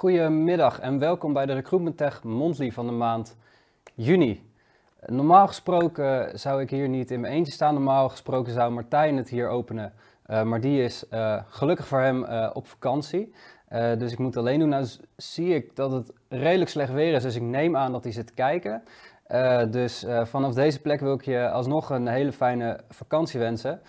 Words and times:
Goedemiddag 0.00 0.80
en 0.80 0.98
welkom 0.98 1.32
bij 1.32 1.46
de 1.46 1.52
Recruitment 1.52 1.96
Tech 1.96 2.22
Monthly 2.22 2.72
van 2.72 2.86
de 2.86 2.92
maand 2.92 3.36
juni. 3.94 4.50
Normaal 5.06 5.46
gesproken 5.46 6.38
zou 6.38 6.60
ik 6.60 6.70
hier 6.70 6.88
niet 6.88 7.10
in 7.10 7.20
mijn 7.20 7.32
eentje 7.32 7.52
staan. 7.52 7.74
Normaal 7.74 8.08
gesproken 8.08 8.52
zou 8.52 8.72
Martijn 8.72 9.16
het 9.16 9.28
hier 9.28 9.48
openen. 9.48 9.92
Uh, 10.26 10.42
maar 10.42 10.60
die 10.60 10.82
is 10.82 11.04
uh, 11.10 11.42
gelukkig 11.48 11.86
voor 11.86 12.00
hem 12.00 12.24
uh, 12.24 12.50
op 12.52 12.66
vakantie. 12.66 13.34
dus 13.98 14.12
ik 14.12 14.18
moet 14.18 14.36
alleen 14.36 14.58
doen. 14.58 14.68
Nou 14.68 14.86
zie 15.16 15.54
ik 15.54 15.76
dat 15.76 15.92
het 15.92 16.12
redelijk 16.28 16.70
slecht 16.70 16.92
weer 16.92 17.14
is. 17.14 17.22
Dus 17.22 17.36
ik 17.36 17.42
neem 17.42 17.76
aan 17.76 17.92
dat 17.92 18.04
hij 18.04 18.12
zit 18.12 18.34
kijken. 18.34 18.82
dus 19.70 20.06
vanaf 20.22 20.54
deze 20.54 20.80
plek 20.80 21.00
wil 21.00 21.14
ik 21.14 21.24
je 21.24 21.50
alsnog 21.50 21.90
een 21.90 22.06
hele 22.06 22.32
fijne 22.32 22.80
vakantie 22.88 23.40
wensen. 23.40 23.80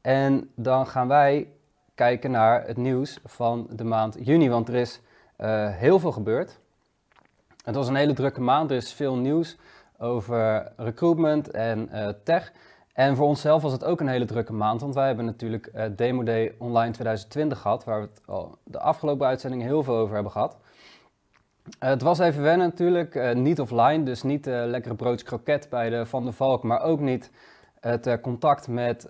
En 0.00 0.50
dan 0.54 0.86
gaan 0.86 1.08
wij 1.08 1.48
kijken 1.94 2.30
naar 2.30 2.66
het 2.66 2.76
nieuws 2.76 3.20
van 3.24 3.66
de 3.70 3.84
maand 3.84 4.16
juni. 4.20 4.48
Want 4.48 4.68
er 4.68 4.74
is 4.74 5.00
heel 5.70 5.98
veel 5.98 6.12
gebeurd. 6.12 6.58
Het 7.64 7.74
was 7.74 7.88
een 7.88 7.94
hele 7.94 8.12
drukke 8.12 8.40
maand. 8.40 8.70
Er 8.70 8.76
is 8.76 8.92
veel 8.92 9.16
nieuws 9.16 9.56
over 9.98 10.72
recruitment 10.76 11.50
en 11.50 11.88
uh, 11.92 12.08
tech. 12.24 12.52
En 12.92 13.16
voor 13.16 13.26
onszelf 13.26 13.62
was 13.62 13.72
het 13.72 13.84
ook 13.84 14.00
een 14.00 14.08
hele 14.08 14.24
drukke 14.24 14.52
maand, 14.52 14.80
want 14.80 14.94
wij 14.94 15.06
hebben 15.06 15.24
natuurlijk 15.24 15.70
uh, 15.74 15.84
Demo 15.96 16.22
Day 16.22 16.54
Online 16.58 16.92
2020 16.92 17.58
gehad, 17.58 17.84
waar 17.84 18.00
we 18.00 18.06
het 18.06 18.22
al 18.26 18.58
de 18.64 18.78
afgelopen 18.78 19.26
uitzending 19.26 19.62
heel 19.62 19.82
veel 19.82 19.96
over 19.96 20.14
hebben 20.14 20.32
gehad. 20.32 20.56
Het 21.78 22.02
was 22.02 22.18
even 22.18 22.42
wennen 22.42 22.66
natuurlijk, 22.66 23.34
niet 23.34 23.60
offline, 23.60 24.02
dus 24.02 24.22
niet 24.22 24.46
lekkere 24.46 24.94
broodje 24.94 25.26
kroket 25.26 25.66
bij 25.70 25.90
de 25.90 26.06
Van 26.06 26.24
der 26.24 26.32
Valk, 26.32 26.62
maar 26.62 26.82
ook 26.82 27.00
niet 27.00 27.30
het 27.80 28.20
contact 28.20 28.68
met 28.68 29.00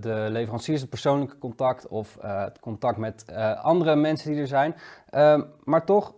de 0.00 0.26
leveranciers, 0.30 0.80
het 0.80 0.90
persoonlijke 0.90 1.38
contact 1.38 1.88
of 1.88 2.16
het 2.20 2.60
contact 2.60 2.96
met 2.96 3.24
andere 3.62 3.96
mensen 3.96 4.30
die 4.30 4.40
er 4.40 4.46
zijn. 4.46 4.74
Ehm, 5.10 5.42
maar 5.64 5.84
toch 5.84 6.14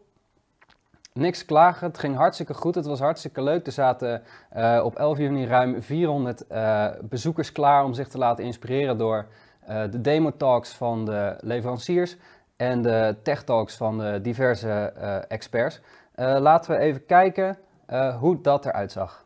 niks 1.17 1.45
klagen. 1.45 1.87
Het 1.87 1.99
ging 1.99 2.17
hartstikke 2.17 2.55
goed. 2.55 2.75
Het 2.75 2.87
was 2.87 3.01
hartstikke 3.01 3.43
leuk. 3.43 3.67
Er 3.67 3.73
zaten 3.73 4.23
op 4.83 4.95
11 4.95 5.19
juni 5.19 5.47
ruim 5.47 5.83
400 5.83 6.45
uh, 6.49 6.85
eh, 6.85 6.93
bezoekers 7.03 7.53
klaar 7.53 7.85
om 7.85 7.95
zich 7.95 8.09
te 8.09 8.19
laten 8.19 8.45
inspireren 8.45 8.99
door 8.99 9.27
de 9.91 10.01
demo 10.01 10.37
talks 10.37 10.75
van 10.75 11.05
de 11.05 11.37
leveranciers 11.41 12.17
en 12.57 12.83
de 12.83 13.17
tech 13.23 13.43
talks 13.43 13.77
van 13.77 13.99
de 13.99 14.21
diverse 14.23 14.93
experts. 15.29 15.81
laten 16.17 16.71
we 16.71 16.79
even 16.79 17.07
kijken 17.07 17.59
hoe 18.19 18.41
dat 18.41 18.67
eruit 18.67 18.93
zag. 18.93 19.26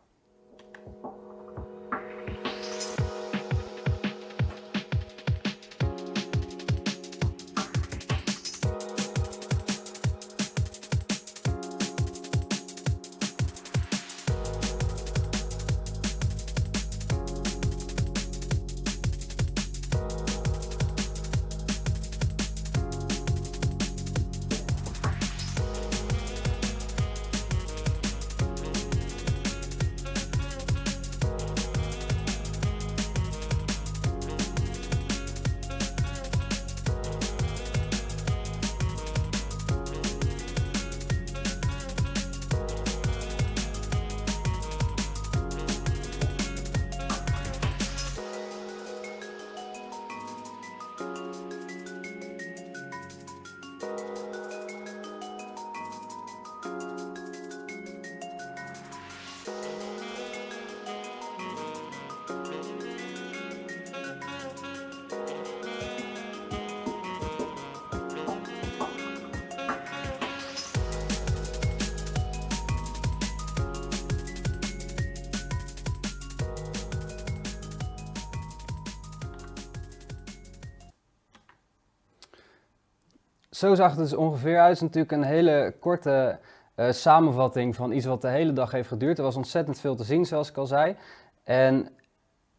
Zo 83.61 83.75
zag 83.75 83.91
het 83.91 83.99
dus 83.99 84.15
ongeveer 84.15 84.59
uit. 84.59 84.69
Het 84.69 84.77
is 84.77 84.81
natuurlijk 84.83 85.13
een 85.13 85.23
hele 85.23 85.75
korte 85.81 86.39
uh, 86.77 86.91
samenvatting 86.91 87.77
van 87.77 87.93
iets 87.93 88.07
wat 88.07 88.23
de 88.23 88.29
hele 88.29 88.53
dag 88.53 88.71
heeft 88.71 88.89
geduurd. 88.89 89.19
Er 89.19 89.25
was 89.25 89.37
ontzettend 89.37 89.81
veel 89.81 89.97
te 89.97 90.05
zien, 90.05 90.27
zoals 90.27 90.49
ik 90.49 90.57
al 90.57 90.67
zei. 90.67 90.97
En 91.45 91.89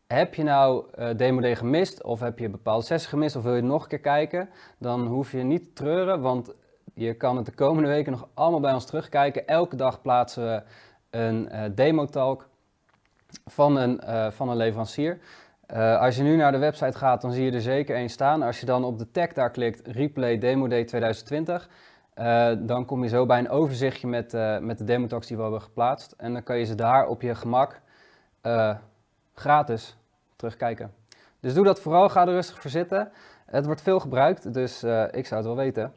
heb 0.08 0.34
je 0.34 0.44
nou 0.44 0.86
uh, 1.00 1.10
Demo 1.16 1.42
Day 1.42 1.56
gemist, 1.56 2.04
of 2.04 2.20
heb 2.20 2.40
je 2.40 2.50
bepaalde 2.50 2.86
sessies 2.86 3.10
gemist, 3.10 3.36
of 3.36 3.44
wil 3.44 3.56
je 3.56 3.62
nog 3.62 3.84
een 3.84 3.90
keer 3.90 4.00
kijken, 4.00 4.50
dan 4.78 5.08
hoef 5.08 5.32
je 5.32 5.44
niet 5.44 5.64
te 5.64 5.74
treuren, 5.74 6.22
want 6.22 6.54
je 6.94 7.14
kan 7.14 7.38
het 7.38 7.46
de 7.46 7.52
komende 7.52 7.90
weken 7.90 8.12
nog 8.12 8.28
allemaal 8.34 8.60
bij 8.60 8.74
ons 8.74 8.86
terugkijken. 8.86 9.48
Elke 9.48 9.76
dag 9.76 10.02
plaatsen 10.02 10.46
we 10.46 10.64
een 11.18 11.50
uh, 11.52 11.64
demo-talk 11.76 12.50
van 13.46 13.76
een, 13.76 14.02
van 14.34 14.50
een 14.50 14.58
leverancier. 14.58 15.20
Uh, 15.74 16.00
als 16.00 16.16
je 16.16 16.24
nu 16.24 16.36
naar 16.36 16.52
de 16.52 16.58
website 16.58 16.98
gaat, 16.98 17.22
dan 17.22 17.32
zie 17.32 17.46
je 17.46 17.52
er 17.52 17.62
zeker 17.62 17.96
één 17.96 18.10
staan. 18.10 18.42
Als 18.42 18.60
je 18.60 18.66
dan 18.66 18.84
op 18.84 19.00
de 19.00 19.12
tag 19.12 19.34
daar 19.34 19.52
klikt, 19.52 19.88
Replay 19.88 20.38
Demo 20.38 20.68
Day 20.68 20.86
2020, 20.86 21.70
uh, 22.16 22.52
dan 22.60 22.86
kom 22.86 23.04
je 23.04 23.10
zo 23.10 23.26
bij 23.26 23.40
een 23.40 23.50
overzichtje 23.50 24.08
met, 24.08 24.34
uh, 24.34 24.58
met 24.58 24.78
de 24.78 24.84
demotalks 24.84 25.28
die 25.28 25.36
we 25.36 25.42
hebben 25.42 25.62
geplaatst. 25.62 26.12
En 26.12 26.34
dan 26.34 26.44
kan 26.44 26.58
je 26.58 26.66
ze 26.66 26.76
daar 26.76 27.08
op 27.08 27.22
je 27.22 27.36
gemak 27.36 27.82
eh, 28.42 28.76
gratis 29.34 29.98
terugkijken. 30.36 30.94
Dus 31.40 31.54
doe 31.54 31.66
dat 31.66 31.82
vooral, 31.82 32.10
ga 32.10 32.22
er 32.22 32.34
rustig 32.34 32.62
voor 32.62 32.72
zitten. 32.72 33.12
Het 33.46 33.66
wordt 33.66 33.82
veel 33.82 34.00
gebruikt, 34.00 34.54
dus 34.54 34.84
ik 35.12 35.26
zou 35.26 35.36
het 35.36 35.46
wel 35.46 35.56
weten. 35.56 35.94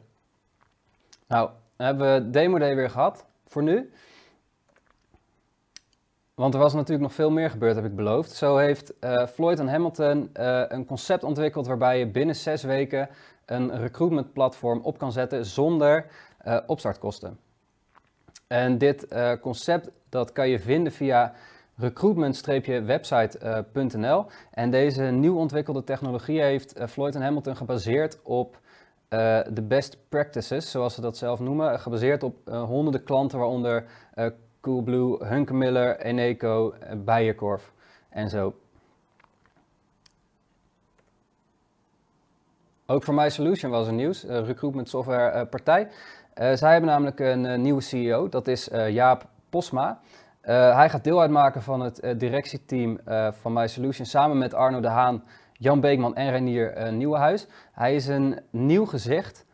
Nou, 1.27 1.49
dan 1.75 1.85
hebben 1.85 2.13
we 2.13 2.29
Demo 2.29 2.57
Day 2.57 2.75
weer 2.75 2.89
gehad, 2.89 3.25
voor 3.47 3.63
nu. 3.63 3.91
Want 6.35 6.53
er 6.53 6.59
was 6.59 6.73
natuurlijk 6.73 7.01
nog 7.01 7.13
veel 7.13 7.31
meer 7.31 7.49
gebeurd, 7.49 7.75
heb 7.75 7.85
ik 7.85 7.95
beloofd. 7.95 8.31
Zo 8.31 8.57
heeft 8.57 8.93
uh, 9.01 9.27
Floyd 9.27 9.59
en 9.59 9.67
Hamilton 9.67 10.29
uh, 10.33 10.63
een 10.67 10.85
concept 10.85 11.23
ontwikkeld 11.23 11.67
waarbij 11.67 11.99
je 11.99 12.07
binnen 12.07 12.35
zes 12.35 12.63
weken 12.63 13.09
een 13.45 13.77
recruitment 13.77 14.33
platform 14.33 14.79
op 14.81 14.97
kan 14.97 15.11
zetten 15.11 15.45
zonder 15.45 16.05
uh, 16.47 16.57
opstartkosten. 16.65 17.39
En 18.47 18.77
dit 18.77 19.07
concept 19.41 19.89
dat 20.09 20.31
kan 20.31 20.49
je 20.49 20.59
vinden 20.59 20.91
via 20.91 21.33
recruitment-website.nl. 21.75 24.25
en 24.51 24.71
deze 24.71 25.03
nieuw 25.03 25.37
ontwikkelde 25.37 25.83
technologie 25.83 26.41
heeft 26.41 26.73
Floyd 26.87 27.15
en 27.15 27.21
Hamilton 27.21 27.55
gebaseerd 27.55 28.19
op 28.23 28.59
de 29.49 29.63
best 29.67 29.97
practices, 30.09 30.71
zoals 30.71 30.93
ze 30.93 31.01
dat 31.01 31.17
zelf 31.17 31.39
noemen. 31.39 31.79
Gebaseerd 31.79 32.23
op 32.23 32.49
honderden 32.49 33.03
klanten, 33.03 33.39
waaronder 33.39 33.85
Coolblue, 34.65 35.25
Hunkemiller, 35.25 35.99
Eneco, 35.99 36.73
Bijenkorf 37.05 37.71
en 38.09 38.29
zo. 38.29 38.53
Ook 42.85 43.03
voor 43.03 43.13
MySolution 43.13 43.71
was 43.71 43.87
er 43.87 43.93
nieuws, 43.93 44.25
uh, 44.25 44.45
recruitment 44.45 44.89
software 44.89 45.35
uh, 45.35 45.49
partij. 45.49 45.83
Uh, 45.83 45.89
zij 46.53 46.71
hebben 46.71 46.89
namelijk 46.89 47.19
een 47.19 47.61
nieuwe 47.61 47.81
CEO, 47.81 48.29
dat 48.29 48.47
is 48.47 48.69
Jaap 48.89 49.25
Posma. 49.49 49.99
hij 50.41 50.89
gaat 50.89 51.03
deel 51.03 51.21
uitmaken 51.21 51.61
van 51.61 51.81
het 51.81 52.13
directieteam 52.17 52.99
van 53.31 53.53
MySolution 53.53 54.05
samen 54.05 54.37
met 54.37 54.53
Arno 54.53 54.79
de 54.79 54.87
Haan, 54.87 55.23
Jan 55.53 55.79
Beekman 55.79 56.15
en 56.15 56.31
Renier 56.31 56.91
Nieuwenhuis. 56.93 57.47
Hij 57.71 57.95
is 57.95 58.07
een 58.07 58.39
nieuw 58.49 58.85
gezicht 58.85 59.45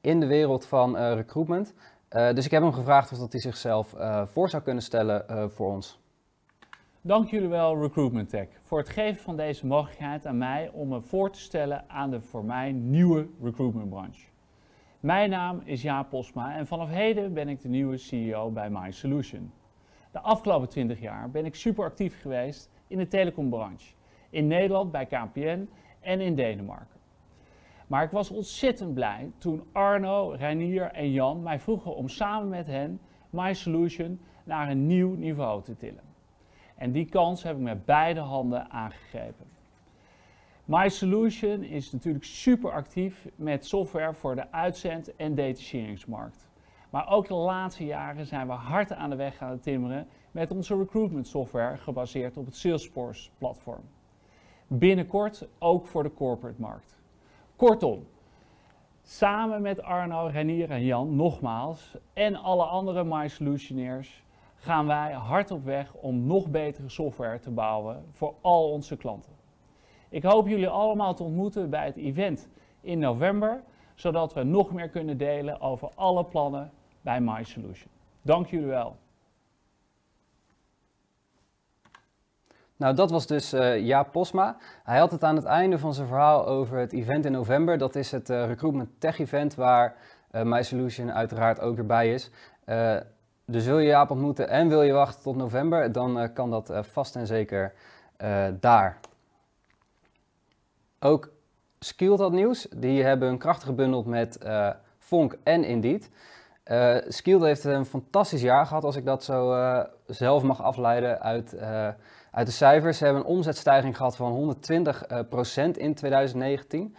in 0.00 0.20
de 0.20 0.26
wereld 0.26 0.66
van 0.66 0.96
recruitment. 0.96 1.74
Uh, 2.14 2.32
dus 2.32 2.44
ik 2.44 2.50
heb 2.50 2.62
hem 2.62 2.72
gevraagd 2.72 3.12
of 3.12 3.18
dat 3.18 3.32
hij 3.32 3.40
zichzelf 3.40 3.94
uh, 3.94 4.26
voor 4.26 4.48
zou 4.48 4.62
kunnen 4.62 4.82
stellen 4.82 5.24
uh, 5.30 5.48
voor 5.48 5.72
ons. 5.72 6.00
Dank 7.00 7.30
jullie 7.30 7.48
wel 7.48 7.80
Recruitment 7.80 8.28
Tech 8.28 8.46
voor 8.62 8.78
het 8.78 8.88
geven 8.88 9.22
van 9.22 9.36
deze 9.36 9.66
mogelijkheid 9.66 10.26
aan 10.26 10.38
mij 10.38 10.70
om 10.72 10.88
me 10.88 11.00
voor 11.00 11.30
te 11.30 11.40
stellen 11.40 11.84
aan 11.88 12.10
de 12.10 12.20
voor 12.20 12.44
mij 12.44 12.72
nieuwe 12.72 13.28
recruitmentbranche. 13.42 14.26
Mijn 15.00 15.30
naam 15.30 15.62
is 15.64 15.82
Jaap 15.82 16.08
Posma 16.08 16.56
en 16.56 16.66
vanaf 16.66 16.88
heden 16.88 17.32
ben 17.32 17.48
ik 17.48 17.62
de 17.62 17.68
nieuwe 17.68 17.96
CEO 17.96 18.50
bij 18.50 18.70
MySolution. 18.70 19.52
De 20.12 20.20
afgelopen 20.20 20.68
20 20.68 21.00
jaar 21.00 21.30
ben 21.30 21.44
ik 21.44 21.54
super 21.54 21.84
actief 21.84 22.20
geweest 22.20 22.70
in 22.86 22.98
de 22.98 23.08
telecombranche. 23.08 23.94
In 24.30 24.46
Nederland 24.46 24.90
bij 24.92 25.06
KPN 25.06 25.68
en 26.00 26.20
in 26.20 26.34
Denemarken. 26.34 27.00
Maar 27.86 28.02
ik 28.02 28.10
was 28.10 28.30
ontzettend 28.30 28.94
blij 28.94 29.30
toen 29.38 29.62
Arno, 29.72 30.28
Reinier 30.28 30.90
en 30.90 31.10
Jan 31.10 31.42
mij 31.42 31.60
vroegen 31.60 31.96
om 31.96 32.08
samen 32.08 32.48
met 32.48 32.66
hen 32.66 33.00
My 33.30 33.54
Solution 33.54 34.20
naar 34.44 34.70
een 34.70 34.86
nieuw 34.86 35.14
niveau 35.14 35.62
te 35.62 35.76
tillen. 35.76 36.02
En 36.74 36.92
die 36.92 37.04
kans 37.04 37.42
heb 37.42 37.56
ik 37.56 37.62
met 37.62 37.84
beide 37.84 38.20
handen 38.20 38.70
aangegrepen. 38.70 39.46
My 40.64 40.88
Solution 40.88 41.62
is 41.62 41.92
natuurlijk 41.92 42.24
super 42.24 42.72
actief 42.72 43.28
met 43.36 43.66
software 43.66 44.14
voor 44.14 44.34
de 44.34 44.50
uitzend- 44.52 45.16
en 45.16 45.34
detacheringsmarkt. 45.34 46.48
Maar 46.90 47.08
ook 47.08 47.28
de 47.28 47.34
laatste 47.34 47.84
jaren 47.84 48.26
zijn 48.26 48.46
we 48.46 48.52
hard 48.52 48.92
aan 48.92 49.10
de 49.10 49.16
weg 49.16 49.36
gaan 49.36 49.60
timmeren 49.60 50.06
met 50.30 50.50
onze 50.50 50.76
recruitment 50.76 51.26
software 51.26 51.76
gebaseerd 51.76 52.36
op 52.36 52.46
het 52.46 52.56
Salesforce 52.56 53.30
platform. 53.38 53.82
Binnenkort 54.66 55.46
ook 55.58 55.86
voor 55.86 56.02
de 56.02 56.14
corporate 56.14 56.60
markt. 56.60 57.02
Kortom, 57.56 58.06
samen 59.02 59.62
met 59.62 59.82
Arno, 59.82 60.26
Renier 60.26 60.70
en 60.70 60.84
Jan 60.84 61.16
nogmaals 61.16 61.96
en 62.12 62.36
alle 62.36 62.64
andere 62.64 63.04
My 63.04 63.28
Solutioneers 63.28 64.24
gaan 64.54 64.86
wij 64.86 65.12
hard 65.12 65.50
op 65.50 65.64
weg 65.64 65.94
om 65.94 66.26
nog 66.26 66.48
betere 66.50 66.88
software 66.88 67.38
te 67.38 67.50
bouwen 67.50 68.04
voor 68.10 68.34
al 68.40 68.70
onze 68.70 68.96
klanten. 68.96 69.32
Ik 70.08 70.22
hoop 70.22 70.48
jullie 70.48 70.68
allemaal 70.68 71.14
te 71.14 71.22
ontmoeten 71.22 71.70
bij 71.70 71.84
het 71.84 71.96
event 71.96 72.48
in 72.80 72.98
november, 72.98 73.62
zodat 73.94 74.34
we 74.34 74.42
nog 74.42 74.72
meer 74.72 74.88
kunnen 74.88 75.18
delen 75.18 75.60
over 75.60 75.90
alle 75.94 76.24
plannen 76.24 76.70
bij 77.00 77.20
My 77.20 77.44
Solution. 77.44 77.90
Dank 78.22 78.46
jullie 78.46 78.66
wel. 78.66 78.96
Nou, 82.76 82.94
dat 82.94 83.10
was 83.10 83.26
dus 83.26 83.54
uh, 83.54 83.78
Jaap 83.78 84.12
Posma. 84.12 84.56
Hij 84.84 84.98
had 84.98 85.10
het 85.10 85.24
aan 85.24 85.36
het 85.36 85.44
einde 85.44 85.78
van 85.78 85.94
zijn 85.94 86.06
verhaal 86.06 86.46
over 86.46 86.78
het 86.78 86.92
event 86.92 87.24
in 87.24 87.32
november. 87.32 87.78
Dat 87.78 87.94
is 87.94 88.10
het 88.10 88.30
uh, 88.30 88.46
Recruitment 88.46 88.88
Tech 88.98 89.18
Event 89.18 89.54
waar 89.54 89.96
uh, 90.32 90.42
My 90.42 90.62
Solution 90.62 91.12
uiteraard 91.12 91.60
ook 91.60 91.78
erbij 91.78 92.12
is. 92.14 92.30
dus 93.44 93.64
wil 93.64 93.78
je 93.78 93.86
Jaap 93.86 94.10
ontmoeten 94.10 94.48
en 94.48 94.68
wil 94.68 94.82
je 94.82 94.92
wachten 94.92 95.22
tot 95.22 95.36
november, 95.36 95.92
dan 95.92 96.32
kan 96.32 96.50
dat 96.50 96.72
vast 96.80 97.16
en 97.16 97.26
zeker 97.26 97.72
daar. 98.60 98.98
Ook 101.00 101.30
Skilled 101.78 102.18
had 102.18 102.32
nieuws. 102.32 102.66
Die 102.76 103.02
hebben 103.02 103.28
hun 103.28 103.38
krachten 103.38 103.68
gebundeld 103.68 104.06
met 104.06 104.38
Fonk 104.98 105.36
en 105.42 105.64
Indeed. 105.64 106.10
Uh, 106.70 106.96
Skilled 107.08 107.42
heeft 107.42 107.64
een 107.64 107.84
fantastisch 107.84 108.42
jaar 108.42 108.66
gehad, 108.66 108.84
als 108.84 108.96
ik 108.96 109.04
dat 109.04 109.24
zo 109.24 109.54
zelf 110.06 110.42
mag 110.42 110.62
afleiden 110.62 111.20
uit 111.20 111.56
uit 112.34 112.46
de 112.46 112.52
cijfers. 112.52 112.98
Ze 112.98 113.04
hebben 113.04 113.22
een 113.22 113.28
omzetstijging 113.28 113.96
gehad 113.96 114.16
van 114.16 114.56
120% 114.56 115.76
eh, 115.76 115.84
in 115.84 115.94
2019. 115.94 116.96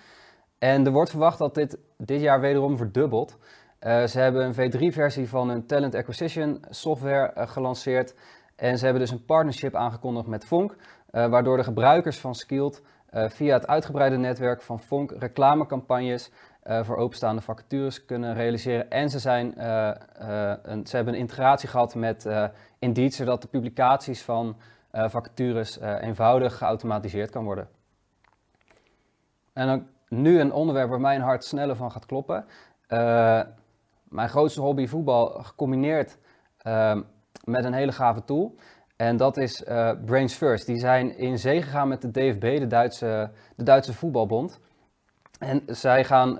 En 0.59 0.85
er 0.85 0.91
wordt 0.91 1.09
verwacht 1.09 1.37
dat 1.37 1.55
dit 1.55 1.77
dit 1.97 2.21
jaar 2.21 2.39
wederom 2.39 2.77
verdubbelt. 2.77 3.37
Ze 3.79 4.19
hebben 4.19 4.45
een 4.45 4.71
V3-versie 4.71 5.29
van 5.29 5.49
hun 5.49 5.65
Talent 5.65 5.95
Acquisition 5.95 6.65
software 6.69 7.47
gelanceerd. 7.47 8.15
En 8.55 8.77
ze 8.77 8.83
hebben 8.83 9.01
dus 9.01 9.11
een 9.11 9.25
partnership 9.25 9.75
aangekondigd 9.75 10.27
met 10.27 10.45
Fonk, 10.45 10.75
waardoor 11.11 11.57
de 11.57 11.63
gebruikers 11.63 12.19
van 12.19 12.35
Skilled 12.35 12.81
via 13.11 13.53
het 13.53 13.67
uitgebreide 13.67 14.17
netwerk 14.17 14.61
van 14.61 14.79
Fonk 14.79 15.11
reclamecampagnes 15.11 16.31
voor 16.65 16.97
openstaande 16.97 17.41
vacatures 17.41 18.05
kunnen 18.05 18.33
realiseren. 18.33 18.89
En 18.89 19.09
ze, 19.09 19.19
zijn, 19.19 19.63
een, 20.71 20.87
ze 20.87 20.95
hebben 20.95 21.13
een 21.13 21.19
integratie 21.19 21.69
gehad 21.69 21.95
met 21.95 22.29
Indeed, 22.79 23.13
zodat 23.13 23.41
de 23.41 23.47
publicaties 23.47 24.21
van 24.21 24.57
vacatures 24.91 25.79
eenvoudig 25.79 26.57
geautomatiseerd 26.57 27.29
kan 27.29 27.43
worden. 27.43 27.67
En 29.53 29.87
nu 30.07 30.39
een 30.39 30.53
onderwerp 30.53 30.89
waar 30.89 31.01
mijn 31.01 31.21
hart 31.21 31.43
sneller 31.43 31.75
van 31.75 31.91
gaat 31.91 32.05
kloppen. 32.05 32.45
Mijn 34.03 34.29
grootste 34.29 34.61
hobby 34.61 34.87
voetbal 34.87 35.27
gecombineerd 35.27 36.17
ehm, 36.57 37.01
met 37.43 37.65
een 37.65 37.73
hele 37.73 37.91
gave 37.91 38.23
tool. 38.23 38.55
En 38.95 39.17
dat 39.17 39.37
is 39.37 39.63
Brains 40.05 40.33
First. 40.33 40.65
Die 40.65 40.79
zijn 40.79 41.17
in 41.17 41.39
zee 41.39 41.61
gegaan 41.61 41.87
met 41.87 42.01
de 42.01 42.11
DFB, 42.11 42.59
de 42.59 42.67
Duitse, 42.67 43.31
de 43.55 43.63
Duitse 43.63 43.93
voetbalbond. 43.93 44.59
En 45.39 45.63
zij 45.67 46.03
gaan 46.03 46.33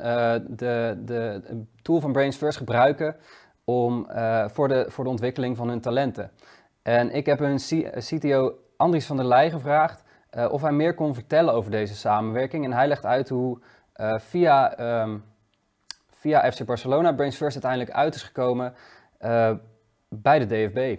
de, 0.49 1.01
de, 1.05 1.41
tool 1.81 1.99
van 1.99 2.11
Brains 2.11 2.37
First 2.37 2.57
gebruiken 2.57 3.15
om, 3.63 4.07
voor, 4.47 4.67
de, 4.67 4.85
voor 4.87 5.03
de 5.03 5.09
ontwikkeling 5.09 5.57
van 5.57 5.69
hun 5.69 5.81
talenten. 5.81 6.31
En 6.81 7.11
ik 7.11 7.25
heb 7.25 7.39
hun 7.39 7.57
CTO 7.97 8.53
Andries 8.77 9.05
van 9.05 9.17
der 9.17 9.25
Leij 9.25 9.49
gevraagd 9.49 10.03
of 10.49 10.61
hij 10.61 10.71
meer 10.71 10.93
kon 10.93 11.13
vertellen 11.13 11.53
over 11.53 11.71
deze 11.71 11.95
samenwerking. 11.95 12.65
En 12.65 12.73
hij 12.73 12.87
legt 12.87 13.05
uit 13.05 13.29
hoe 13.29 13.59
via, 14.17 14.79
um, 15.01 15.23
via 16.09 16.51
FC 16.51 16.65
Barcelona 16.65 17.13
Brains 17.13 17.35
First 17.35 17.53
uiteindelijk 17.53 17.91
uit 17.91 18.15
is 18.15 18.23
gekomen 18.23 18.73
bij 20.09 20.39
de 20.39 20.45
DFB. 20.45 20.97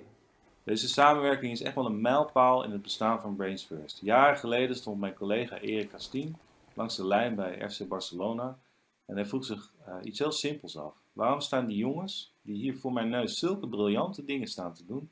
Deze 0.64 0.88
samenwerking 0.88 1.52
is 1.52 1.62
echt 1.62 1.75
wel 1.75 1.87
een 1.87 2.00
mijlpaal 2.00 2.64
in 2.64 2.70
het 2.70 2.82
bestaan 2.82 3.20
van 3.20 3.37
Brains 3.37 3.64
First. 3.64 4.00
Jaren 4.02 4.37
geleden 4.37 4.76
stond 4.76 5.00
mijn 5.00 5.14
collega 5.14 5.58
Erik 5.58 5.90
Castien 5.90 6.37
langs 6.76 6.96
de 6.96 7.06
lijn 7.06 7.34
bij 7.34 7.70
FC 7.70 7.88
Barcelona 7.88 8.58
en 9.05 9.14
hij 9.14 9.26
vroeg 9.26 9.44
zich 9.44 9.73
iets 10.02 10.19
heel 10.19 10.32
simpels 10.32 10.76
af. 10.76 10.94
Waarom 11.12 11.40
staan 11.40 11.67
die 11.67 11.76
jongens, 11.76 12.32
die 12.43 12.56
hier 12.56 12.76
voor 12.76 12.93
mijn 12.93 13.08
neus 13.08 13.38
zulke 13.38 13.69
briljante 13.69 14.25
dingen 14.25 14.49
staan 14.49 14.75
te 14.75 14.87
doen, 14.87 15.11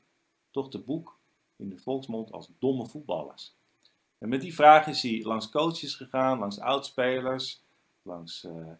toch 0.51 0.69
te 0.69 0.79
boek 0.79 1.17
in 1.55 1.69
de 1.69 1.77
volksmond 1.77 2.31
als 2.31 2.49
domme 2.59 2.85
voetballers. 2.85 3.53
En 4.17 4.29
met 4.29 4.41
die 4.41 4.55
vraag 4.55 4.87
is 4.87 5.01
hij 5.01 5.23
langs 5.23 5.49
coaches 5.49 5.95
gegaan, 5.95 6.39
langs 6.39 6.59
oudspelers, 6.59 7.61
langs, 8.01 8.43
uh, 8.43 8.71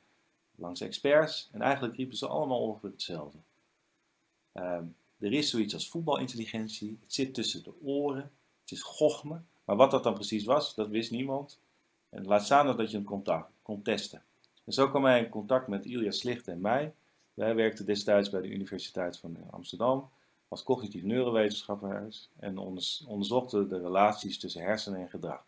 langs 0.56 0.82
experts. 0.82 1.50
En 1.52 1.62
eigenlijk 1.62 1.96
riepen 1.96 2.18
ze 2.18 2.28
allemaal 2.28 2.60
over 2.60 2.90
hetzelfde. 2.90 3.38
Uh, 4.54 4.80
er 5.20 5.34
is 5.34 5.50
zoiets 5.50 5.74
als 5.74 5.90
voetbalintelligentie. 5.90 6.98
Het 7.02 7.14
zit 7.14 7.34
tussen 7.34 7.64
de 7.64 7.74
oren. 7.84 8.32
Het 8.62 8.72
is 8.72 8.82
gochme. 8.82 9.42
Maar 9.66 9.76
wat 9.76 9.92
dat 9.92 10.04
dan 10.04 10.14
precies 10.14 10.44
was, 10.44 10.76
dat 10.76 10.90
wist 10.90 11.12
niemand. 11.12 11.60
En 12.16 12.26
laat 12.26 12.46
staan 12.46 12.78
dat 12.78 12.92
je 12.92 12.98
het 12.98 13.06
kon, 13.06 13.24
kon 13.62 13.82
testen. 13.82 14.24
En 14.66 14.74
zo 14.74 14.90
kwam 14.90 15.06
hij 15.06 15.24
in 15.24 15.30
contact 15.30 15.68
met 15.68 15.86
Ilja 15.86 16.12
Slicht 16.12 16.48
en 16.48 16.62
mij. 16.62 16.94
Wij 17.34 17.56
werkten 17.56 17.86
destijds 17.86 18.30
bij 18.30 18.42
de 18.42 18.48
Universiteit 18.48 19.18
van 19.18 19.38
Amsterdam 19.50 20.10
als 20.48 20.64
cognitief 20.64 21.04
neurowetenschapper 21.04 22.28
en 22.40 22.58
onderzochten 23.08 23.70
de 23.70 23.80
relaties 23.80 24.40
tussen 24.40 24.62
hersenen 24.62 25.00
en 25.00 25.10
gedrag. 25.10 25.46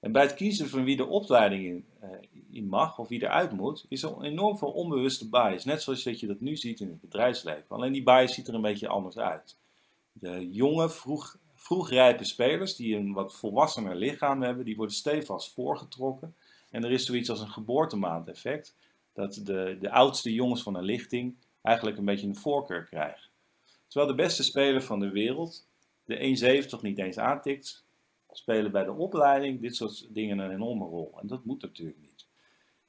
En 0.00 0.12
bij 0.12 0.22
het 0.22 0.34
kiezen 0.34 0.68
van 0.68 0.84
wie 0.84 0.96
de 0.96 1.06
opleiding 1.06 1.64
in, 1.64 1.86
uh, 2.02 2.10
in, 2.50 2.68
mag 2.68 2.98
of 2.98 3.08
wie 3.08 3.22
eruit 3.22 3.52
moet, 3.52 3.86
is 3.88 4.02
er 4.02 4.22
enorm 4.22 4.58
veel 4.58 4.70
onbewuste 4.70 5.28
bias. 5.28 5.64
Net 5.64 5.82
zoals 5.82 6.02
dat 6.02 6.20
je 6.20 6.26
dat 6.26 6.40
nu 6.40 6.56
ziet 6.56 6.80
in 6.80 6.88
het 6.88 7.00
bedrijfsleven. 7.00 7.68
Alleen 7.68 7.92
die 7.92 8.02
bias 8.02 8.34
ziet 8.34 8.48
er 8.48 8.54
een 8.54 8.60
beetje 8.60 8.88
anders 8.88 9.18
uit. 9.18 9.56
De 10.12 10.50
jonge, 10.50 10.90
vroeg, 10.90 11.38
vroegrijpe 11.62 12.24
spelers 12.24 12.76
die 12.76 12.96
een 12.96 13.12
wat 13.12 13.34
volwassener 13.34 13.96
lichaam 13.96 14.42
hebben, 14.42 14.64
die 14.64 14.76
worden 14.76 14.94
stevast 14.94 15.52
voorgetrokken. 15.52 16.34
En 16.70 16.84
er 16.84 16.90
is 16.90 17.04
zoiets 17.04 17.30
als 17.30 17.40
een 17.40 17.50
geboortemaandeffect. 17.50 18.76
Dat 19.12 19.40
de, 19.44 19.76
de 19.80 19.90
oudste 19.90 20.32
jongens 20.32 20.62
van 20.62 20.74
een 20.74 20.84
lichting 20.84 21.34
eigenlijk 21.62 21.98
een 21.98 22.04
beetje 22.04 22.26
een 22.26 22.36
voorkeur 22.36 22.84
krijgen. 22.84 23.30
Terwijl 23.88 24.10
de 24.10 24.22
beste 24.22 24.42
speler 24.42 24.82
van 24.82 25.00
de 25.00 25.10
wereld 25.10 25.66
de 26.04 26.66
1,70 26.76 26.80
niet 26.80 26.98
eens 26.98 27.18
aantikt, 27.18 27.84
spelen 28.32 28.72
bij 28.72 28.84
de 28.84 28.92
opleiding 28.92 29.60
dit 29.60 29.76
soort 29.76 30.06
dingen 30.08 30.38
een 30.38 30.50
enorme 30.50 30.84
rol. 30.84 31.14
En 31.20 31.26
dat 31.26 31.44
moet 31.44 31.62
natuurlijk 31.62 32.00
niet. 32.00 32.26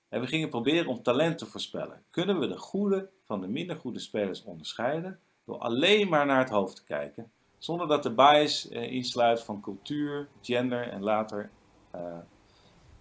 En 0.10 0.22
we 0.22 0.28
gingen 0.28 0.50
proberen 0.50 0.88
om 0.88 1.04
talent 1.04 1.38
te 1.38 1.46
voorspellen. 1.46 2.04
Kunnen 2.10 2.40
we 2.40 2.48
de 2.48 2.58
goede 2.58 3.10
van 3.24 3.42
de 3.42 3.48
minder 3.48 3.76
goede 3.76 4.00
spelers 4.00 4.44
onderscheiden 4.44 5.20
door 5.46 5.58
alleen 5.58 6.10
maar 6.10 6.26
naar 6.26 6.40
het 6.40 6.50
hoofd 6.50 6.76
te 6.76 6.84
kijken, 6.84 7.32
zonder 7.64 7.88
dat 7.88 8.04
de 8.04 8.12
bias 8.12 8.70
eh, 8.70 8.92
insluit 8.92 9.42
van 9.42 9.62
cultuur, 9.62 10.28
gender 10.42 10.90
en 10.90 11.04
later 11.04 11.50
uh, 11.96 12.02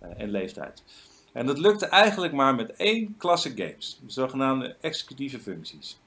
uh, 0.02 0.09
en 0.16 0.31
leeftijd. 0.31 0.85
En 1.33 1.47
dat 1.47 1.59
lukte 1.59 1.87
eigenlijk 1.87 2.33
maar 2.33 2.54
met 2.54 2.76
één 2.76 3.16
klasse 3.16 3.52
games, 3.57 4.00
de 4.02 4.12
zogenaamde 4.12 4.76
executieve 4.81 5.40
functies 5.40 6.00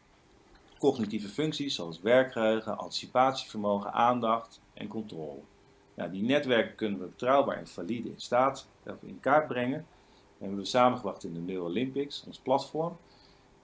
cognitieve 0.86 1.28
functies 1.28 1.76
zoals 1.76 2.00
werkgeheugen, 2.02 2.78
anticipatievermogen, 2.78 3.94
aandacht 3.94 4.62
en 4.74 4.88
controle. 4.88 5.40
Nou, 5.94 6.12
die 6.12 6.24
netwerken 6.24 6.76
kunnen 6.76 7.00
we 7.00 7.06
betrouwbaar 7.06 7.58
en 7.58 7.68
valide 7.68 8.10
in 8.10 8.20
staat 8.20 8.68
in 9.02 9.20
kaart 9.20 9.48
brengen. 9.48 9.80
En 9.80 9.86
hebben 10.40 10.58
we 10.58 10.66
samengebracht 10.66 11.24
in 11.24 11.34
de 11.34 11.40
Neurolympics, 11.40 12.24
ons 12.26 12.38
platform. 12.38 12.98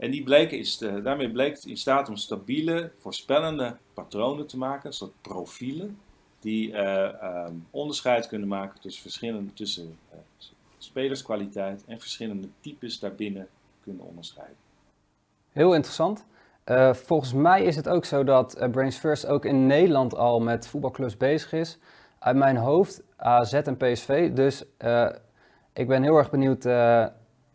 En 0.01 0.12
die 0.12 0.24
bleken 0.24 0.58
is, 0.58 0.77
daarmee 0.77 1.31
bleek 1.31 1.55
het 1.55 1.65
in 1.65 1.77
staat 1.77 2.10
om 2.10 2.15
stabiele, 2.15 2.91
voorspellende 3.00 3.77
patronen 3.93 4.48
te 4.48 4.58
maken, 4.58 4.93
soort 4.93 5.12
profielen, 5.22 6.00
die 6.39 6.72
uh, 6.72 7.48
onderscheid 7.70 8.27
kunnen 8.27 8.48
maken 8.48 8.81
tussen 8.81 9.01
verschillende 9.01 9.53
tussen, 9.53 9.98
uh, 10.13 10.20
spelerskwaliteit 10.77 11.84
en 11.88 12.00
verschillende 12.00 12.48
types 12.60 13.00
daarbinnen 13.00 13.48
kunnen 13.84 14.05
onderscheiden. 14.05 14.55
Heel 15.51 15.74
interessant. 15.74 16.25
Uh, 16.65 16.93
volgens 16.93 17.34
mij 17.34 17.63
is 17.63 17.75
het 17.75 17.89
ook 17.89 18.05
zo 18.05 18.24
dat 18.24 18.67
Brains 18.72 18.98
First 18.98 19.25
ook 19.25 19.46
in 19.46 19.67
Nederland 19.67 20.15
al 20.15 20.39
met 20.39 20.67
voetbalclubs 20.67 21.17
bezig 21.17 21.53
is. 21.53 21.77
Uit 22.20 22.36
mijn 22.36 22.58
hoofd 22.58 23.03
AZ 23.15 23.53
en 23.53 23.77
PSV. 23.77 24.31
Dus 24.31 24.63
Ik 25.74 25.88
ben 25.88 26.03
heel 26.03 26.15
erg 26.15 26.29
benieuwd 26.29 26.65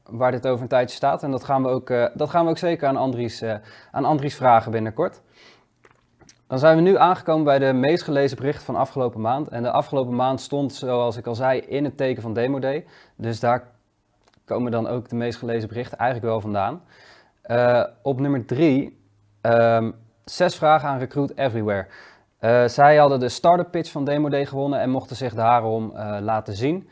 waar 0.08 0.30
dit 0.30 0.46
over 0.46 0.62
een 0.62 0.68
tijdje 0.68 0.96
staat. 0.96 1.22
En 1.22 1.30
dat 1.30 1.44
gaan 1.44 1.62
we 1.62 1.68
ook, 1.68 1.88
dat 2.14 2.30
gaan 2.30 2.44
we 2.44 2.50
ook 2.50 2.58
zeker 2.58 2.88
aan 2.88 2.96
Andries, 2.96 3.44
aan 3.90 4.04
Andries 4.04 4.36
vragen 4.36 4.70
binnenkort. 4.72 5.20
Dan 6.46 6.58
zijn 6.58 6.76
we 6.76 6.82
nu 6.82 6.96
aangekomen 6.96 7.44
bij 7.44 7.58
de 7.58 7.72
meest 7.72 8.02
gelezen 8.02 8.36
bericht 8.36 8.62
van 8.62 8.76
afgelopen 8.76 9.20
maand. 9.20 9.48
En 9.48 9.62
de 9.62 9.70
afgelopen 9.70 10.14
maand 10.14 10.40
stond, 10.40 10.74
zoals 10.74 11.16
ik 11.16 11.26
al 11.26 11.34
zei, 11.34 11.60
in 11.60 11.84
het 11.84 11.96
teken 11.96 12.22
van 12.22 12.32
Demo 12.32 12.58
Day. 12.58 12.84
Dus 13.16 13.40
daar 13.40 13.68
komen 14.44 14.72
dan 14.72 14.86
ook 14.86 15.08
de 15.08 15.16
meest 15.16 15.38
gelezen 15.38 15.68
berichten 15.68 15.98
eigenlijk 15.98 16.30
wel 16.30 16.40
vandaan. 16.40 16.82
Uh, 17.46 17.84
op 18.02 18.20
nummer 18.20 18.44
drie, 18.44 19.00
um, 19.42 19.94
zes 20.24 20.56
vragen 20.56 20.88
aan 20.88 20.98
Recruit 20.98 21.36
Everywhere. 21.36 21.86
Zij 22.68 22.96
hadden 22.96 23.20
de 23.20 23.28
startup 23.28 23.70
pitch 23.70 23.90
van 23.90 24.04
Demo 24.04 24.28
Day 24.28 24.46
gewonnen 24.46 24.80
en 24.80 24.90
mochten 24.90 25.16
zich 25.16 25.34
daarom 25.34 25.92
laten 26.20 26.54
zien. 26.54 26.88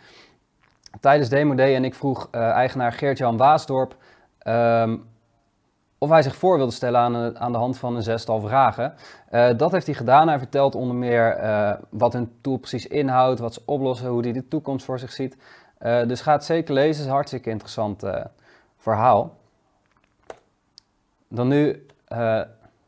Tijdens 1.01 1.29
Demo 1.29 1.55
Day 1.55 1.75
en 1.75 1.85
ik 1.85 1.95
vroeg 1.95 2.31
eigenaar 2.31 2.93
Geert-Jan 2.93 3.37
Waasdorp 3.37 3.97
um, 4.47 5.13
of 5.99 6.11
hij 6.11 6.23
zich 6.23 6.37
voor 6.37 6.57
wilde 6.57 6.73
stellen 6.73 7.01
aan, 7.01 7.39
aan 7.39 7.53
de 7.53 7.59
hand 7.59 7.79
van 7.79 7.97
een 7.97 8.03
zestal 8.03 8.41
vragen. 8.41 8.95
Uh, 9.31 9.49
dat 9.57 9.73
heeft 9.73 9.87
hij 9.87 9.95
gedaan. 9.95 10.29
Hij 10.29 10.39
vertelt 10.39 10.75
onder 10.75 10.97
meer 10.97 11.39
wat 11.91 12.13
hun 12.13 12.33
tool 12.41 12.57
precies 12.57 12.87
inhoudt, 12.87 13.41
wat 13.41 13.55
ze 13.55 13.63
oplossen, 13.65 14.09
hoe 14.09 14.23
hij 14.23 14.33
de 14.33 14.49
toekomst 14.49 14.85
voor 14.85 14.99
zich 14.99 15.13
ziet. 15.13 15.37
Dus 15.79 16.21
ga 16.21 16.33
het 16.33 16.45
zeker 16.45 16.75
lezen, 16.75 16.91
het 16.91 16.99
is 16.99 17.07
een 17.07 17.13
hartstikke 17.13 17.51
interessant 17.51 18.03
verhaal. 18.77 19.37
Dan 21.29 21.49
nu 21.49 21.87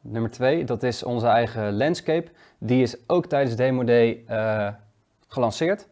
nummer 0.01 0.31
twee, 0.31 0.65
dat 0.65 0.83
is 0.83 1.03
onze 1.03 1.27
eigen 1.27 1.77
landscape. 1.77 2.31
Die 2.59 2.83
is 2.83 2.97
ook 3.07 3.27
tijdens 3.27 3.57
Demo 3.57 3.85
Day 3.85 4.25
gelanceerd. 5.29 5.89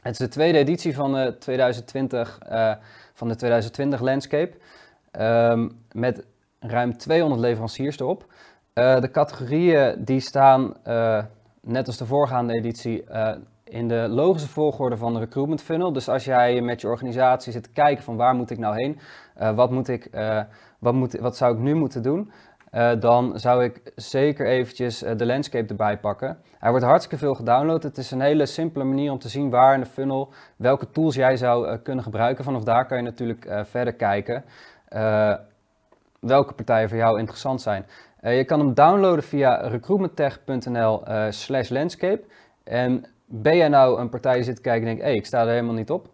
Het 0.00 0.12
is 0.12 0.18
de 0.18 0.28
tweede 0.28 0.58
editie 0.58 0.94
van, 0.94 1.34
2020, 1.38 2.38
van 3.14 3.28
de 3.28 3.36
2020 3.36 4.00
landscape. 4.00 4.56
Um, 5.20 5.78
met 5.92 6.26
ruim 6.58 6.96
200 6.96 7.40
leveranciers 7.40 7.98
erop. 7.98 8.24
Uh, 8.74 9.00
de 9.00 9.10
categorieën 9.10 10.04
die 10.04 10.20
staan, 10.20 10.74
uh, 10.86 11.22
net 11.60 11.86
als 11.86 11.96
de 11.96 12.06
voorgaande 12.06 12.52
editie, 12.52 13.04
in 13.64 13.88
de 13.88 14.06
logische 14.08 14.48
volgorde 14.48 14.96
van 14.96 15.12
de 15.12 15.18
recruitment 15.18 15.62
funnel. 15.62 15.92
Dus 15.92 16.08
als 16.08 16.24
jij 16.24 16.60
met 16.60 16.80
je 16.80 16.88
organisatie 16.88 17.52
zit 17.52 17.62
te 17.62 17.70
kijken 17.70 18.04
van 18.04 18.16
waar 18.16 18.34
moet 18.34 18.50
ik 18.50 18.58
nou 18.58 18.74
heen, 18.74 18.98
wat, 19.54 19.70
moet 19.70 19.88
ik, 19.88 20.10
wat, 20.78 20.94
moet, 20.94 21.12
wat 21.18 21.36
zou 21.36 21.54
ik 21.54 21.60
nu 21.60 21.74
moeten 21.74 22.02
doen, 22.02 22.30
dan 22.98 23.38
zou 23.38 23.64
ik 23.64 23.92
zeker 23.94 24.46
eventjes 24.46 24.98
de 24.98 25.26
landscape 25.26 25.68
erbij 25.68 25.98
pakken. 25.98 26.38
Hij 26.58 26.70
wordt 26.70 26.84
hartstikke 26.84 27.18
veel 27.24 27.34
gedownload. 27.34 27.82
Het 27.82 27.98
is 27.98 28.10
een 28.10 28.20
hele 28.20 28.46
simpele 28.46 28.84
manier 28.84 29.10
om 29.10 29.18
te 29.18 29.28
zien 29.28 29.50
waar 29.50 29.74
in 29.74 29.80
de 29.80 29.86
funnel, 29.86 30.32
welke 30.56 30.90
tools 30.90 31.14
jij 31.14 31.36
zou 31.36 31.76
kunnen 31.76 32.04
gebruiken. 32.04 32.44
Vanaf 32.44 32.62
daar 32.62 32.86
kan 32.86 32.96
je 32.96 33.02
natuurlijk 33.02 33.50
verder 33.64 33.94
kijken 33.94 34.44
welke 36.20 36.54
partijen 36.54 36.88
voor 36.88 36.98
jou 36.98 37.18
interessant 37.18 37.60
zijn. 37.60 37.86
Je 38.20 38.44
kan 38.44 38.58
hem 38.58 38.74
downloaden 38.74 39.24
via 39.24 39.68
recruitmenttech.nl 39.68 41.02
slash 41.30 41.68
landscape. 41.68 42.22
En 42.64 43.04
ben 43.26 43.56
jij 43.56 43.68
nou 43.68 44.00
een 44.00 44.08
partij 44.08 44.34
die 44.34 44.42
zit 44.42 44.60
kijken 44.60 44.80
en 44.80 44.86
denkt, 44.86 45.02
hé, 45.02 45.08
hey, 45.08 45.16
ik 45.16 45.26
sta 45.26 45.42
er 45.42 45.48
helemaal 45.48 45.74
niet 45.74 45.90
op. 45.90 46.08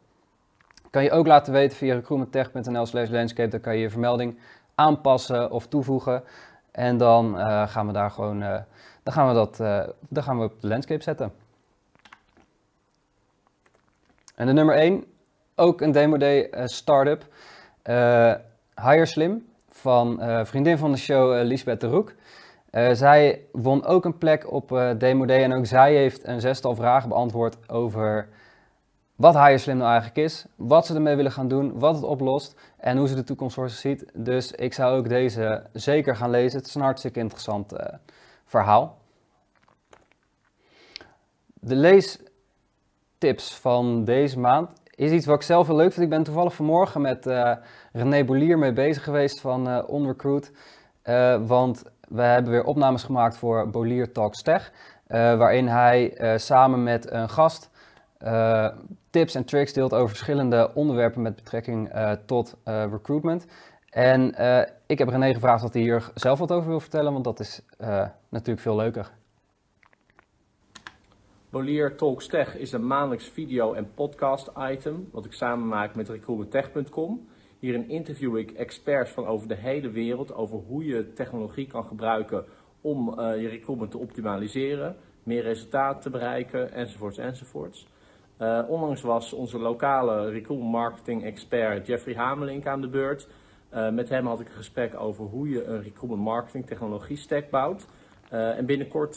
Kan 0.91 1.05
je 1.05 1.11
ook 1.11 1.27
laten 1.27 1.53
weten 1.53 1.77
via 1.77 1.95
recruitmenttech.nl 1.95 2.87
slash 2.87 3.11
landscape. 3.11 3.49
Dan 3.49 3.61
kan 3.61 3.75
je 3.75 3.81
je 3.81 3.91
vermelding 3.91 4.39
aanpassen 4.77 5.51
of 5.51 5.67
toevoegen. 5.67 6.23
En 6.71 6.97
dan 6.97 7.39
uh, 7.39 7.69
gaan 7.69 7.87
we 7.87 7.93
daar 7.93 8.11
gewoon, 8.11 8.41
dan 9.03 9.15
gaan 9.15 9.29
we 9.29 9.35
dat, 9.35 9.57
dan 10.09 10.23
gaan 10.23 10.39
we 10.39 10.45
op 10.45 10.61
de 10.61 10.69
landscape 10.69 11.03
zetten. 11.03 11.33
En 14.35 14.47
de 14.47 14.53
nummer 14.53 14.75
1, 14.75 15.05
ook 15.55 15.81
een 15.81 15.93
Demo 15.93 16.17
Day 16.17 16.51
startup. 16.65 17.25
Hire 18.83 19.07
Slim 19.07 19.47
van 19.71 20.21
vriendin 20.47 20.79
van 20.79 20.93
de 20.93 20.99
show, 20.99 21.45
Lisbeth 21.45 21.81
de 21.81 21.87
Roek. 21.87 22.15
Zij 22.93 23.41
won 23.53 23.85
ook 23.85 24.05
een 24.05 24.19
plek 24.19 24.53
op 24.53 24.95
Demo 24.99 25.25
Day 25.25 25.43
en 25.43 25.55
ook 25.55 25.67
zij 25.67 25.95
heeft 25.95 26.27
een 26.27 26.41
zestal 26.41 26.75
vragen 26.75 27.09
beantwoord 27.09 27.69
over 27.69 28.29
wat 29.17 29.35
Hire 29.35 29.59
Slim 29.59 29.77
nou 29.77 29.91
eigenlijk 29.91 30.19
is, 30.19 30.47
wat 30.57 30.87
ze 30.87 30.95
ermee 30.95 31.17
willen 31.17 31.33
gaan 31.33 31.49
doen, 31.49 31.79
wat 31.79 31.95
het 31.95 32.05
oplost 32.05 32.55
en 32.77 32.97
hoe 32.97 33.09
ze 33.09 33.15
de 33.15 33.25
toekomst 33.25 33.55
voor 33.55 33.69
zich 33.71 33.79
ziet. 33.79 34.11
Dus 34.15 34.53
ik 34.53 34.75
zou 34.75 34.99
ook 34.99 35.09
deze 35.09 35.67
zeker 35.73 36.17
gaan 36.17 36.31
lezen. 36.31 36.59
Het 36.59 36.69
is 36.69 36.75
een 36.75 36.81
hartstikke 36.83 37.21
interessant 37.21 37.73
verhaal. 38.45 38.99
De 41.55 41.75
leestips 41.77 43.55
van 43.55 44.05
deze 44.05 44.39
maand 44.39 44.71
is 44.95 45.11
iets 45.11 45.27
wat 45.27 45.37
ik 45.37 45.43
zelf 45.43 45.67
heel 45.67 45.77
leuk 45.77 45.93
vind. 45.93 46.05
Ik 46.05 46.11
ben 46.11 46.23
toevallig 46.23 46.55
vanmorgen 46.55 47.01
met 47.01 47.27
uh, 47.27 47.53
René 47.93 48.25
Bolier 48.25 48.59
mee 48.59 48.73
bezig 48.73 49.05
geweest 49.05 49.41
van 49.41 49.69
uh, 49.69 49.83
OnRecruit. 49.87 50.53
Want 51.47 51.83
we 52.09 52.23
hebben 52.23 52.53
weer 52.53 52.65
opnames 52.65 53.03
gemaakt 53.03 53.37
voor 53.37 53.71
Bolier 53.71 54.13
Talks 54.13 54.43
Tech. 54.43 54.73
waarin 55.07 55.69
hij 55.69 56.15
samen 56.37 56.83
met 56.83 57.11
een 57.11 57.29
gast 57.29 57.71
tips 59.11 59.35
en 59.35 59.45
tricks 59.45 59.73
deelt 59.73 59.95
over 59.95 60.09
verschillende 60.09 60.71
onderwerpen 60.75 61.23
met 61.23 61.37
betrekking 61.37 61.91
tot 62.27 62.57
recruitment. 62.65 63.47
En 63.91 64.35
ik 64.87 64.99
heb 64.99 65.09
René 65.09 65.35
gevraagd 65.35 65.65
of 65.65 65.73
hij 65.73 65.83
hier 65.83 66.11
zelf 66.15 66.39
wat 66.39 66.53
over 66.53 66.69
wil 66.69 66.81
vertellen, 66.81 67.13
want 67.13 67.25
dat 67.25 67.41
is 67.41 67.63
natuurlijk 68.29 68.61
veel 68.61 68.77
leuker. 68.77 69.11
Bolier 71.51 71.97
Talks 71.97 72.27
Tech 72.27 72.57
is 72.57 72.73
een 72.73 72.87
maandelijks 72.87 73.29
video- 73.29 73.73
en 73.73 73.95
podcast-item 73.95 75.09
wat 75.13 75.25
ik 75.25 75.33
samen 75.33 75.69
maak 75.69 75.95
met 75.95 76.09
recruitmenttech.com. 76.09 77.29
Hierin 77.59 77.89
interview 77.89 78.37
ik 78.37 78.51
experts 78.51 79.11
van 79.11 79.27
over 79.27 79.49
de 79.49 79.55
hele 79.55 79.91
wereld 79.91 80.35
over 80.35 80.59
hoe 80.59 80.85
je 80.85 81.13
technologie 81.13 81.67
kan 81.67 81.85
gebruiken 81.85 82.45
om 82.81 83.21
je 83.21 83.49
recruitment 83.49 83.91
te 83.91 83.99
optimaliseren, 83.99 84.97
meer 85.23 85.43
resultaten 85.43 86.03
te 86.03 86.11
bereiken, 86.11 86.73
enzovoorts, 86.73 87.19
enzovoorts. 87.19 87.87
Uh, 88.39 88.63
onlangs 88.69 89.03
was 89.03 89.33
onze 89.33 89.59
lokale 89.59 90.31
recruitment 90.31 90.73
marketing 90.73 91.25
expert 91.25 91.87
Jeffrey 91.87 92.15
Hamelink 92.15 92.67
aan 92.67 92.81
de 92.81 92.89
beurt. 92.89 93.29
Uh, 93.75 93.91
met 93.91 94.09
hem 94.09 94.27
had 94.27 94.41
ik 94.41 94.47
een 94.47 94.53
gesprek 94.53 95.01
over 95.01 95.25
hoe 95.25 95.49
je 95.49 95.65
een 95.65 95.83
recruitment 95.83 96.23
marketing 96.23 96.67
technologie 96.67 97.17
stack 97.17 97.51
bouwt. 97.51 97.87
Uh, 98.33 98.59
en 98.59 98.67
binnenkort 98.67 99.15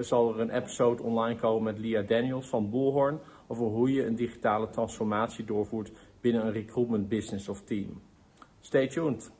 zal 0.00 0.34
er 0.34 0.40
een 0.40 0.50
episode 0.50 1.02
online 1.02 1.40
komen 1.40 1.62
met 1.62 1.78
Lia 1.78 2.02
Daniels 2.02 2.48
van 2.48 2.70
Bullhorn 2.70 3.20
over 3.46 3.66
hoe 3.66 3.92
je 3.92 4.06
een 4.06 4.14
digitale 4.14 4.70
transformatie 4.70 5.44
doorvoert 5.44 5.92
binnen 6.20 6.46
een 6.46 6.52
recruitment 6.52 7.08
business 7.08 7.48
of 7.48 7.62
team. 7.62 8.00
Stay 8.60 8.88
tuned. 8.88 9.30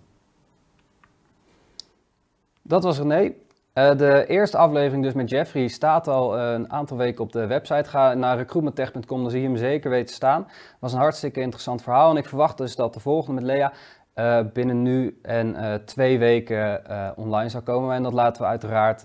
Dat 2.62 2.82
was 2.82 2.98
René. 2.98 3.34
Uh, 3.74 3.96
de 3.96 4.26
eerste 4.26 4.56
aflevering 4.56 5.02
dus 5.02 5.12
met 5.12 5.30
Jeffrey 5.30 5.68
staat 5.68 6.08
al 6.08 6.38
een 6.38 6.72
aantal 6.72 6.96
weken 6.96 7.24
op 7.24 7.32
de 7.32 7.46
website. 7.46 7.90
Ga 7.90 8.14
naar 8.14 8.36
recruitmenttech.com, 8.36 9.22
dan 9.22 9.30
zie 9.30 9.40
je 9.40 9.46
hem 9.46 9.56
zeker 9.56 9.90
weten 9.90 10.14
staan. 10.14 10.48
Was 10.78 10.92
een 10.92 10.98
hartstikke 10.98 11.40
interessant 11.40 11.82
verhaal 11.82 12.10
en 12.10 12.16
ik 12.16 12.28
verwacht 12.28 12.58
dus 12.58 12.76
dat 12.76 12.94
de 12.94 13.00
volgende 13.00 13.40
met 13.40 13.50
Lea 13.50 13.72
uh, 14.14 14.40
binnen 14.52 14.82
nu 14.82 15.18
en 15.22 15.82
twee 15.84 16.18
weken 16.18 16.82
online 17.16 17.48
zou 17.48 17.62
komen. 17.62 17.94
En 17.94 18.02
dat 18.02 18.12
laten 18.12 18.42
we 18.42 18.48
uiteraard, 18.48 19.00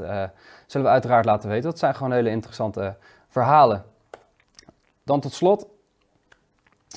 zullen 0.65 0.87
we 0.87 0.93
uiteraard 0.93 1.25
laten 1.25 1.49
weten. 1.49 1.69
Dat 1.69 1.79
zijn 1.79 1.95
gewoon 1.95 2.11
hele 2.11 2.29
interessante 2.29 2.95
verhalen. 3.27 3.83
Dan 5.03 5.19
tot 5.19 5.33
slot, 5.33 5.67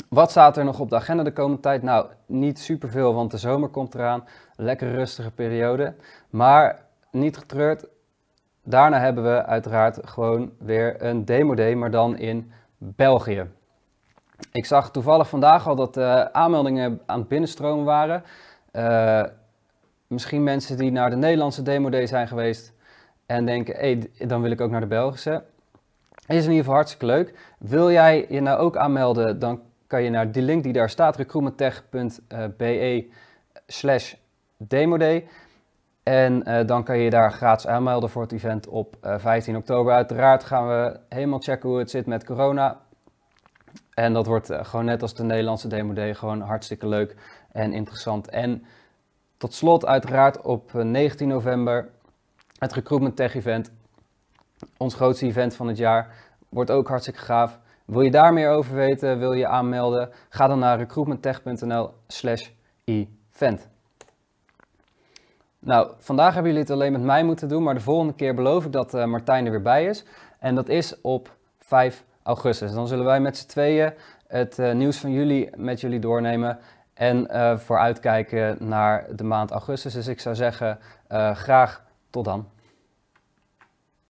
wat 0.08 0.30
staat 0.30 0.56
er 0.56 0.64
nog 0.64 0.80
op 0.80 0.90
de 0.90 0.96
agenda 0.96 1.22
de 1.22 1.32
komende 1.32 1.60
tijd? 1.60 1.82
Nou, 1.82 2.06
niet 2.26 2.58
superveel, 2.58 3.14
want 3.14 3.30
de 3.30 3.38
zomer 3.38 3.68
komt 3.68 3.94
eraan. 3.94 4.24
Lekker 4.56 4.90
rustige 4.90 5.30
periode. 5.30 5.94
Maar 6.30 6.86
niet 7.10 7.36
getreurd, 7.36 7.86
daarna 8.62 9.00
hebben 9.00 9.24
we 9.24 9.44
uiteraard 9.44 9.98
gewoon 10.04 10.52
weer 10.58 11.02
een 11.02 11.24
demo 11.24 11.54
day, 11.54 11.74
maar 11.74 11.90
dan 11.90 12.16
in 12.16 12.52
België. 12.78 13.46
Ik 14.52 14.66
zag 14.66 14.90
toevallig 14.90 15.28
vandaag 15.28 15.68
al 15.68 15.76
dat 15.76 15.96
uh, 15.96 16.20
aanmeldingen 16.20 17.00
aan 17.06 17.18
het 17.18 17.28
binnenstromen 17.28 17.84
waren. 17.84 18.22
Uh, 18.72 19.22
misschien 20.06 20.42
mensen 20.42 20.76
die 20.76 20.90
naar 20.90 21.10
de 21.10 21.16
Nederlandse 21.16 21.62
Demo 21.62 21.90
Day 21.90 22.06
zijn 22.06 22.28
geweest 22.28 22.72
en 23.26 23.46
denken, 23.46 23.76
hey, 23.76 24.10
dan 24.26 24.42
wil 24.42 24.50
ik 24.50 24.60
ook 24.60 24.70
naar 24.70 24.80
de 24.80 24.86
Belgische. 24.86 25.42
Is 26.26 26.44
in 26.44 26.50
ieder 26.50 26.56
geval 26.56 26.74
hartstikke 26.74 27.06
leuk. 27.06 27.34
Wil 27.58 27.90
jij 27.90 28.26
je 28.28 28.40
nou 28.40 28.58
ook 28.58 28.76
aanmelden, 28.76 29.38
dan 29.38 29.60
kan 29.86 30.02
je 30.02 30.10
naar 30.10 30.32
die 30.32 30.42
link 30.42 30.62
die 30.62 30.72
daar 30.72 30.90
staat, 30.90 31.16
recruitmenttech.be 31.16 33.08
slash 33.66 34.14
demoday. 34.56 35.28
En 36.08 36.48
uh, 36.48 36.66
dan 36.66 36.84
kan 36.84 36.98
je 36.98 37.10
daar 37.10 37.32
gratis 37.32 37.66
aanmelden 37.66 38.10
voor 38.10 38.22
het 38.22 38.32
event 38.32 38.68
op 38.68 38.96
15 39.00 39.56
oktober. 39.56 39.92
Uiteraard 39.92 40.44
gaan 40.44 40.68
we 40.68 41.00
helemaal 41.08 41.38
checken 41.38 41.68
hoe 41.68 41.78
het 41.78 41.90
zit 41.90 42.06
met 42.06 42.24
corona. 42.24 42.80
En 43.94 44.12
dat 44.12 44.26
wordt 44.26 44.50
eh, 44.50 44.64
gewoon 44.64 44.84
net 44.84 45.02
als 45.02 45.14
de 45.14 45.22
Nederlandse 45.22 45.68
Demo 45.68 45.92
Day 45.92 46.14
gewoon 46.14 46.40
hartstikke 46.40 46.88
leuk 46.88 47.16
en 47.52 47.72
interessant. 47.72 48.28
En 48.28 48.64
tot 49.36 49.54
slot 49.54 49.86
uiteraard 49.86 50.40
op 50.40 50.72
19 50.72 51.28
eh, 51.28 51.34
november 51.34 51.88
het 52.58 52.72
Recruitment 52.72 53.16
Tech 53.16 53.34
Event. 53.34 53.70
Ons 54.76 54.94
grootste 54.94 55.26
event 55.26 55.54
van 55.54 55.68
het 55.68 55.76
jaar. 55.76 56.14
Wordt 56.48 56.70
ook 56.70 56.88
hartstikke 56.88 57.20
gaaf. 57.20 57.58
Wil 57.84 58.00
je 58.00 58.10
daar 58.10 58.32
meer 58.32 58.50
over 58.50 58.74
weten, 58.74 59.18
wil 59.18 59.32
je 59.32 59.46
aanmelden, 59.46 60.10
ga 60.28 60.46
dan 60.46 60.58
naar 60.58 60.78
recruitmenttech.nl 60.78 61.90
slash 62.06 62.48
event. 62.84 63.68
Nou, 65.60 65.92
vandaag 65.98 66.34
hebben 66.34 66.52
jullie 66.52 66.66
het 66.66 66.76
alleen 66.76 66.92
met 66.92 67.02
mij 67.02 67.24
moeten 67.24 67.48
doen, 67.48 67.62
maar 67.62 67.74
de 67.74 67.80
volgende 67.80 68.14
keer 68.14 68.34
beloof 68.34 68.64
ik 68.64 68.72
dat 68.72 68.94
uh, 68.94 69.04
Martijn 69.04 69.44
er 69.44 69.50
weer 69.50 69.62
bij 69.62 69.86
is. 69.86 70.04
En 70.38 70.54
dat 70.54 70.68
is 70.68 71.00
op 71.00 71.36
5 71.58 72.04
augustus. 72.22 72.72
Dan 72.72 72.86
zullen 72.86 73.04
wij 73.04 73.20
met 73.20 73.36
z'n 73.36 73.46
tweeën 73.46 73.92
het 74.26 74.58
uh, 74.58 74.72
nieuws 74.72 74.98
van 74.98 75.12
jullie 75.12 75.50
met 75.56 75.80
jullie 75.80 75.98
doornemen 75.98 76.58
en 76.94 77.28
uh, 77.30 77.58
vooruitkijken 77.58 78.56
naar 78.60 79.06
de 79.16 79.24
maand 79.24 79.50
augustus. 79.50 79.92
Dus 79.92 80.06
ik 80.06 80.20
zou 80.20 80.34
zeggen, 80.34 80.78
graag 81.34 81.82
tot 82.10 82.24
dan. 82.24 82.46